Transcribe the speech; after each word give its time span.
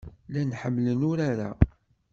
Llan 0.27 0.55
ḥemmlen 0.59 1.01
urar-a. 1.09 1.51